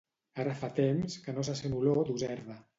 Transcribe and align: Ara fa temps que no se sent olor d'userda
Ara 0.43 0.55
fa 0.61 0.69
temps 0.79 1.19
que 1.27 1.37
no 1.37 1.45
se 1.51 1.57
sent 1.63 1.79
olor 1.83 2.05
d'userda 2.11 2.61